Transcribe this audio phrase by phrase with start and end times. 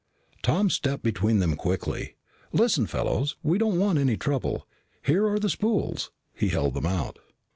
[0.41, 2.15] Tom stepped between them quickly.
[2.51, 4.67] "Listen, fellows, we don't want any trouble.
[5.03, 7.19] Here are the spools." He held them out.